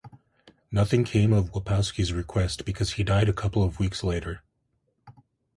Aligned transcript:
Nothing 0.71 1.03
came 1.03 1.31
of 1.31 1.51
Wapowski's 1.51 2.11
request, 2.11 2.65
because 2.65 2.93
he 2.93 3.03
died 3.03 3.29
a 3.29 3.33
couple 3.33 3.61
of 3.61 3.77
weeks 3.79 4.03
later. 4.03 4.41